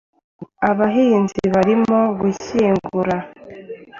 Abahinzi 0.69 1.41
barimo 1.53 1.99
gushyingurwa 2.19 3.17